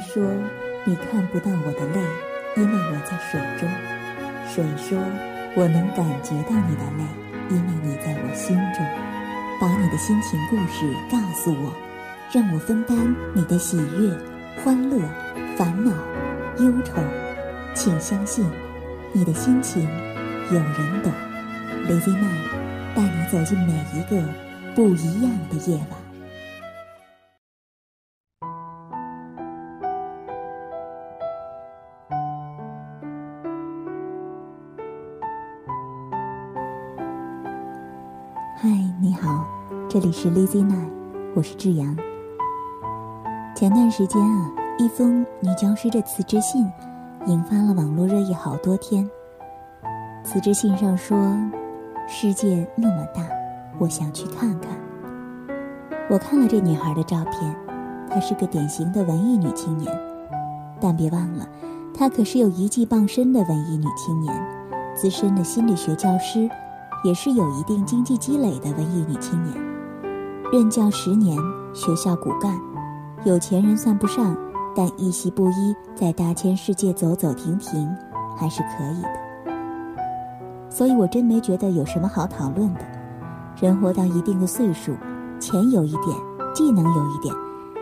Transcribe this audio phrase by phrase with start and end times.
[0.00, 0.22] 说
[0.84, 2.00] ：“你看不到我的泪，
[2.56, 3.68] 因为我在水中。”
[4.48, 4.98] 水说
[5.56, 7.04] ：“我能感觉到你的泪，
[7.50, 8.84] 因为你在我心中。”
[9.58, 11.72] 把你的心情故事告诉我，
[12.30, 14.14] 让我分担你的喜悦、
[14.62, 15.00] 欢乐、
[15.56, 15.90] 烦恼、
[16.58, 16.92] 忧愁。
[17.72, 18.44] 请相信，
[19.12, 19.88] 你的心情
[20.50, 21.10] 有人懂。
[21.88, 24.22] Lazy Night 带你走进每一个
[24.74, 25.95] 不一样的夜晚。
[40.06, 40.88] 里是 Lazy Night，
[41.34, 41.96] 我是志阳。
[43.56, 46.64] 前段时间啊，一封女教师的辞职信
[47.26, 49.10] 引发了网络热议好多天。
[50.22, 51.18] 辞职信上说
[52.06, 53.26] ：“世界那么大，
[53.80, 54.70] 我想去看看。”
[56.08, 57.56] 我看了这女孩的照片，
[58.08, 59.92] 她是个典型的文艺女青年，
[60.80, 61.48] 但别忘了，
[61.92, 64.32] 她可是有一技傍身的文艺女青年，
[64.94, 66.48] 资深的心理学教师。
[67.04, 69.54] 也是有一定经济积累的文艺女青年，
[70.52, 71.36] 任教十年，
[71.74, 72.56] 学校骨干，
[73.24, 74.36] 有钱人算不上，
[74.76, 77.92] 但一袭布衣在大千世界走走停停，
[78.36, 79.52] 还是可以的。
[80.70, 82.80] 所以我真没觉得有什么好讨论的。
[83.60, 84.94] 人活到一定的岁数，
[85.40, 86.16] 钱有一点，
[86.54, 87.34] 技能有一点，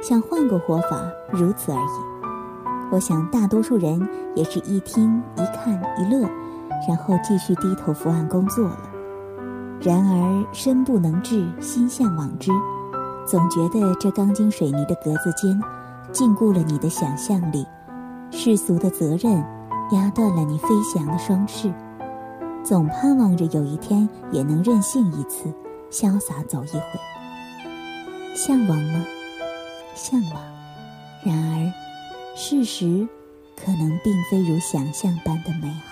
[0.00, 2.92] 想换个活法，如此而已。
[2.92, 6.28] 我想大多数人也是一听一看一乐，
[6.86, 8.91] 然后继续低头伏案工作了。
[9.84, 12.52] 然而身不能至，心向往之，
[13.26, 15.60] 总觉得这钢筋水泥的格子间，
[16.12, 17.66] 禁锢了你的想象力，
[18.30, 19.44] 世俗的责任
[19.90, 21.72] 压断了你飞翔的双翅，
[22.62, 25.52] 总盼望着有一天也能任性一次，
[25.90, 27.00] 潇洒走一回。
[28.36, 29.04] 向往吗？
[29.96, 30.42] 向往。
[31.24, 31.72] 然而，
[32.36, 33.08] 事实
[33.56, 35.91] 可能并非如想象般的美好。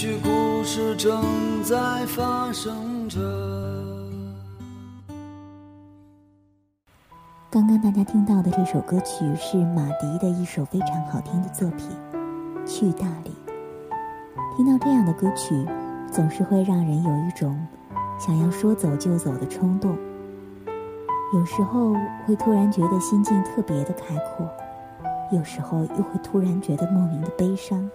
[0.00, 3.18] 许故事正在发生着。
[7.50, 11.88] 刚刚大家听到的这首歌曲是马迪的一首非常好听的作品
[12.64, 13.32] 《去大理》。
[14.56, 15.66] 听到这样的歌曲，
[16.12, 17.58] 总是会让人有一种
[18.20, 19.98] 想要说走就走的冲动。
[21.34, 21.92] 有时候
[22.24, 24.48] 会突然觉得心境特别的开阔，
[25.32, 27.90] 有时候又会突然觉得莫名的悲伤。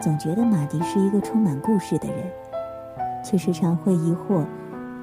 [0.00, 2.24] 总觉得马迪是一个充满故事的人，
[3.24, 4.44] 却时常会疑惑：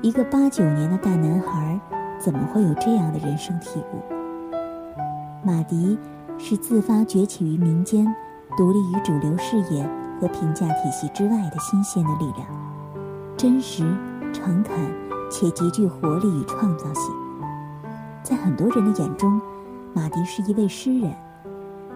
[0.02, 1.80] 一个八九年的大男孩。
[2.18, 4.02] 怎么会有这样的人生体悟？
[5.44, 6.00] 马迪
[6.38, 8.08] 是自发崛起于民间，
[8.58, 9.84] 独立于主流视野
[10.20, 12.48] 和评价体系之外的新鲜的力量，
[13.36, 13.84] 真实、
[14.32, 14.74] 诚恳
[15.30, 17.14] 且极具活力与创造性。
[18.24, 19.40] 在很多人的眼中，
[19.94, 21.14] 马迪是一位诗人。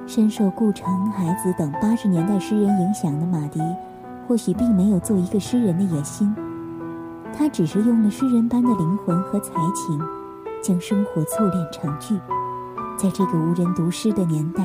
[0.09, 3.61] 深受顾城、海子等八十年代诗人影响的马迪，
[4.27, 6.35] 或许并没有做一个诗人的野心，
[7.31, 10.01] 他只是用了诗人般的灵魂和才情，
[10.63, 12.19] 将生活淬炼成句，
[12.97, 14.63] 在这个无人读诗的年代，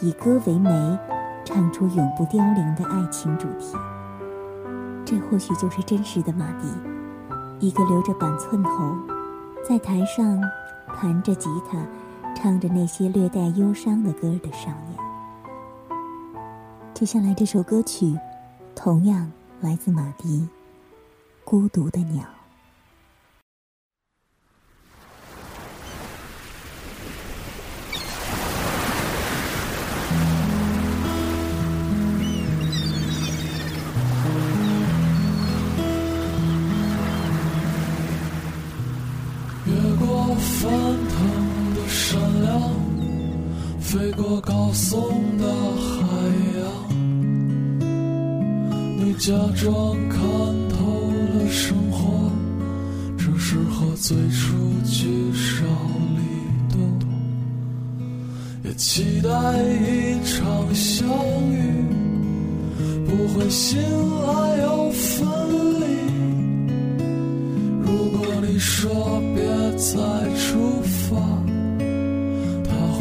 [0.00, 0.98] 以歌为媒，
[1.44, 3.76] 唱出永不凋零的爱情主题。
[5.04, 6.66] 这或许就是真实的马迪，
[7.60, 8.96] 一个留着板寸头，
[9.64, 10.40] 在台上
[10.92, 11.78] 弹着吉他。
[12.34, 14.98] 唱着那些略带忧伤的歌的少年。
[16.92, 18.18] 接下来这首歌曲，
[18.74, 19.30] 同样
[19.60, 20.40] 来自马迪，
[21.44, 22.22] 《孤独的鸟》。
[39.64, 40.70] 越过翻
[41.08, 41.61] 腾。
[41.88, 42.50] 善良，
[43.80, 44.96] 飞过高耸
[45.38, 45.44] 的
[45.76, 45.96] 海
[46.58, 46.62] 洋。
[48.98, 50.20] 你假装看
[50.68, 52.30] 透了生活，
[53.16, 55.64] 只是和最初聚少
[56.16, 56.20] 离
[56.72, 56.76] 多。
[58.64, 59.28] 也期待
[59.62, 61.06] 一场相
[61.50, 61.84] 遇，
[63.06, 65.28] 不会醒来又分
[65.80, 65.82] 离。
[67.82, 69.42] 如果你说别
[69.76, 69.96] 再
[70.36, 71.10] 出发。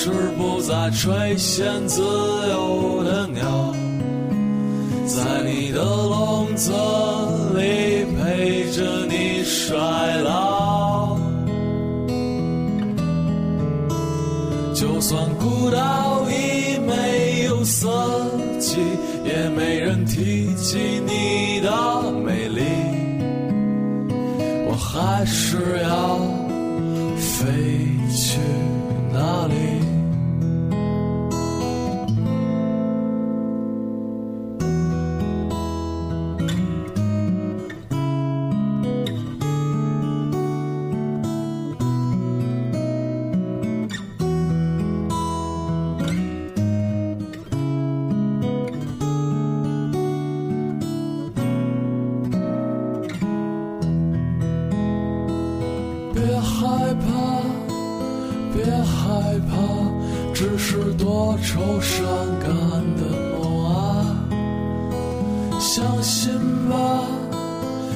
[0.00, 0.58] 是不。
[0.68, 3.74] 再垂涎自由的鸟，
[5.06, 6.72] 在你的笼子
[7.56, 9.78] 里陪着你衰
[10.24, 11.16] 老。
[14.74, 17.88] 就算孤岛已没有色
[18.60, 18.76] 季，
[19.24, 22.60] 也没人提及你的美丽，
[24.68, 26.18] 我还是要
[27.16, 27.46] 飞
[28.14, 28.38] 去
[29.14, 29.87] 哪里？
[58.88, 59.52] 害怕
[60.34, 62.06] 只是多愁善
[62.40, 62.50] 感
[62.96, 63.02] 的
[63.38, 63.70] 梦啊，
[65.60, 66.32] 相信
[66.68, 66.76] 吧，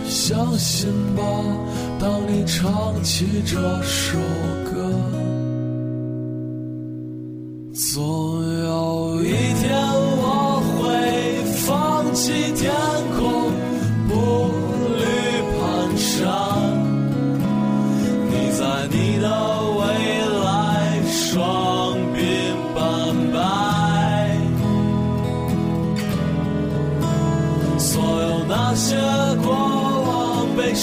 [0.09, 1.23] 相信吧，
[1.99, 4.19] 当你唱起这首
[4.65, 4.71] 歌。
[7.75, 8.03] 总
[8.65, 9.73] 有一天
[10.19, 12.82] 我会放弃天。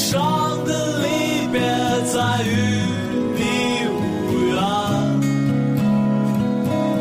[0.09, 0.71] 悲伤的
[1.03, 1.05] 离
[1.51, 1.59] 别。
[2.11, 2.47] 在与
[3.35, 3.39] 你
[3.87, 3.95] 无
[4.47, 4.57] 缘，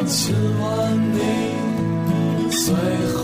[0.07, 0.62] 亲吻
[1.15, 1.17] 你
[2.50, 2.67] 最
[3.15, 3.17] 后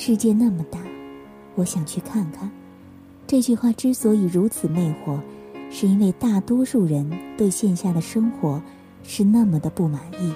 [0.00, 0.78] 世界那么大，
[1.56, 2.48] 我想去看看。
[3.26, 5.18] 这句话之所以如此魅惑，
[5.72, 8.62] 是因为大多数人对线下的生活
[9.02, 10.32] 是那么的不满意。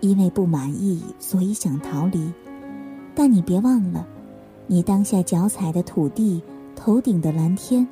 [0.00, 2.32] 因为不满意，所以想逃离。
[3.12, 4.06] 但你别忘了，
[4.68, 6.40] 你当下脚踩的土地、
[6.76, 7.84] 头顶的蓝天、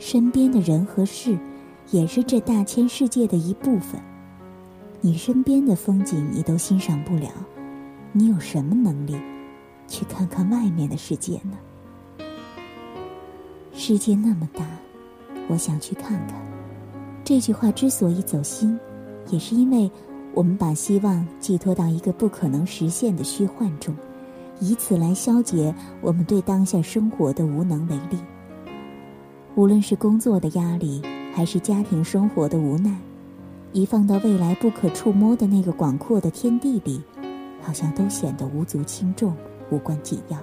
[0.00, 1.38] 身边的人和事，
[1.92, 4.00] 也是这大千世界的一部分。
[5.00, 7.30] 你身边的风景你都欣赏不了，
[8.10, 9.16] 你有什么能力
[9.88, 12.24] 去看看外面的世界呢？
[13.72, 14.64] 世界那么大，
[15.48, 16.36] 我想去看看。
[17.24, 18.78] 这句话之所以走心，
[19.30, 19.90] 也是因为
[20.34, 23.94] 我们把希望寄托到一个不可能实现的虚幻中，
[24.60, 28.18] 以此来消解我们对当下生活的无能为力。
[29.54, 31.02] 无论是工作的压力，
[31.34, 32.96] 还是家庭生活的无奈，
[33.72, 37.02] 一放到未来不可触摸的那个广阔的天地里，
[37.60, 39.34] 好像都显得无足轻重、
[39.70, 40.38] 无关紧要。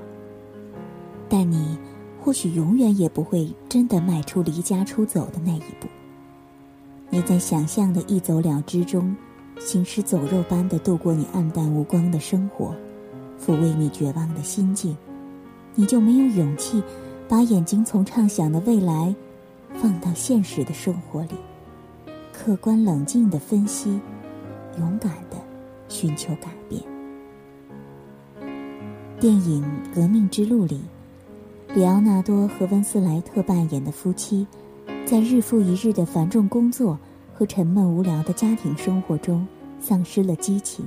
[1.27, 1.77] 但你
[2.22, 5.88] 或许永远也不会真的迈出离家出走的那一步。
[7.10, 9.15] 你在想象的一走了之中，
[9.60, 12.75] 行尸走肉般的度过你暗淡无光的生活，
[13.39, 14.96] 抚慰你绝望的心境，
[15.75, 16.84] 你就没有勇气。
[17.27, 19.15] 把眼睛从畅想的未来
[19.74, 21.34] 放到现实的生活里，
[22.32, 24.00] 客观冷静的分析，
[24.77, 25.38] 勇敢的
[25.88, 26.95] 寻求改变。
[29.18, 29.64] 电影
[29.96, 30.82] 《革命之路》里，
[31.74, 34.46] 里奥纳多和温斯莱特扮演的夫妻，
[35.06, 37.00] 在日复一日的繁重工作
[37.34, 39.48] 和沉闷无聊的家庭生活中，
[39.80, 40.86] 丧失了激情。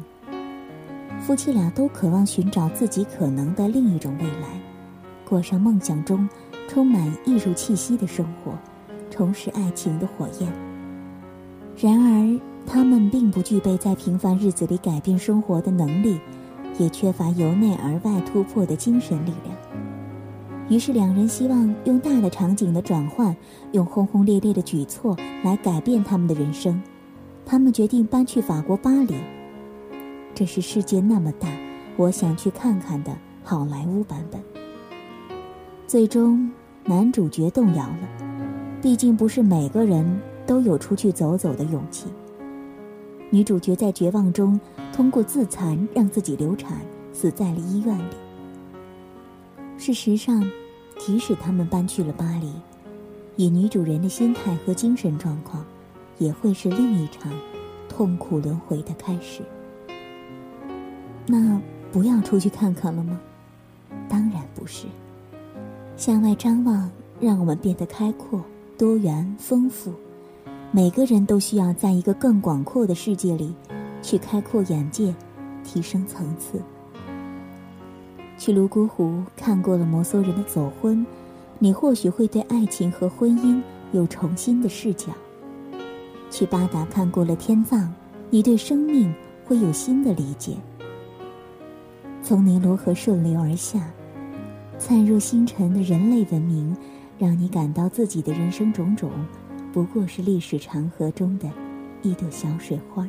[1.23, 4.61] 夫妻俩都渴望寻找自己可能的另一种未来。
[5.27, 6.29] 过上梦想中
[6.69, 8.53] 充满艺术气息的生活，
[9.11, 10.53] 重拾爱情的火焰。
[11.79, 16.21] 然而，他们并不具备在平凡日子里改变生活的能力，
[16.79, 19.57] 也缺乏由内而外突破的精神力量。
[20.71, 23.35] 于是，两人希望用大的场景的转换，
[23.73, 26.81] 用轰轰烈烈的举措来改变他们的人生。
[27.45, 29.15] 他们决定搬去法国巴黎。
[30.35, 31.49] 这是世界那么大，
[31.97, 34.41] 我想去看看的好莱坞版本。
[35.87, 36.51] 最终，
[36.85, 38.09] 男主角动摇了。
[38.83, 42.09] 毕竟不是每个人都有出去走走的勇气。
[43.31, 44.59] 女主角在绝望中
[44.93, 46.79] 通过自残让自己流产，
[47.13, 48.15] 死在了医院里。
[49.77, 50.43] 事实上，
[50.99, 52.51] 即使他们搬去了巴黎，
[53.37, 55.65] 以女主人的心态和精神状况，
[56.19, 57.31] 也会是另一场
[57.89, 59.43] 痛苦轮回的开始。
[61.27, 61.61] 那
[61.93, 63.21] 不要出去看看了吗？
[64.09, 64.87] 当然不是。
[65.97, 68.43] 向外张望，让我们变得开阔、
[68.79, 69.93] 多元、丰富。
[70.71, 73.55] 每个人都需要在一个更广阔的世界里，
[74.03, 75.15] 去开阔眼界，
[75.65, 76.61] 提升层次。
[78.37, 81.05] 去泸沽湖看过了摩梭人的走婚，
[81.59, 83.61] 你或许会对爱情和婚姻
[83.93, 85.09] 有重新的视角。
[86.31, 87.89] 去巴达看过了天葬，
[88.29, 89.13] 你对生命
[89.47, 90.55] 会有新的理解。
[92.23, 93.91] 从尼罗河顺流而下。
[94.79, 96.77] 灿若星辰的人类文明，
[97.19, 99.11] 让你感到自己的人生种种，
[99.79, 101.49] 不过是历史长河中的
[102.03, 103.07] 一朵小水花。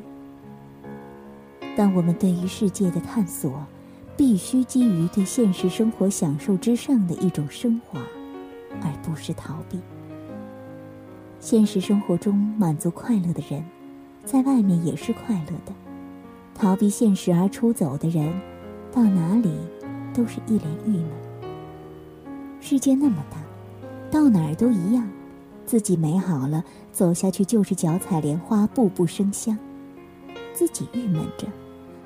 [1.76, 3.66] 但我们对于世界的探索，
[4.16, 8.00] 必须基于对现实生活享受之上的一种升华，
[8.84, 9.80] 而不是逃避。
[11.40, 13.66] 现实生活中满足快乐的人，
[14.24, 15.74] 在外面也是快乐的；
[16.54, 18.32] 逃避现实而出走的人，
[18.92, 19.52] 到哪里
[20.14, 21.10] 都是一脸郁闷。
[22.62, 23.38] 世界那么大，
[24.12, 25.10] 到哪儿都一样。
[25.70, 29.56] 自己美好了，走下去就是脚踩莲花，步步生香；
[30.52, 31.46] 自己郁闷着，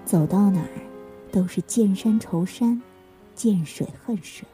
[0.04, 0.82] 走到哪儿
[1.32, 2.82] 都是见山愁山，
[3.34, 4.46] 见水恨水。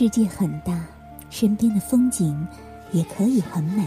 [0.00, 0.80] 世界很大，
[1.28, 2.46] 身边的风景
[2.92, 3.84] 也可以很美。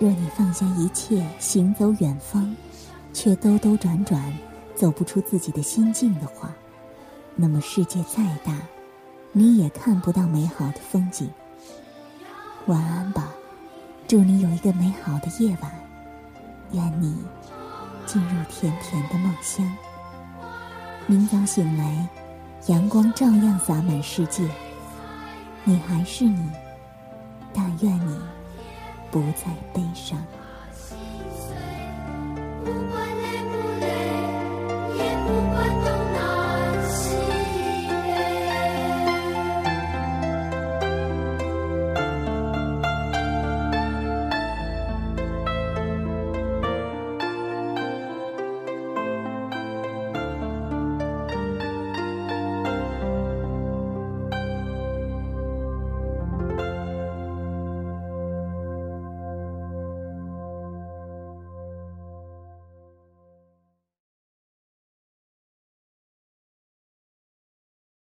[0.00, 2.52] 若你放下一切，行走远方，
[3.12, 4.36] 却兜兜转转
[4.74, 6.52] 走不出自己的心境的话，
[7.36, 8.58] 那么世界再大，
[9.30, 11.30] 你也看不到美好的风景。
[12.66, 13.32] 晚安吧，
[14.08, 15.70] 祝你有一个美好的夜晚，
[16.72, 17.16] 愿你
[18.04, 19.64] 进入甜甜的梦乡。
[21.06, 22.08] 明早醒来，
[22.66, 24.42] 阳光照样洒满世界。
[25.64, 26.50] 你还是你，
[27.54, 28.18] 但愿你
[29.10, 30.18] 不再悲伤。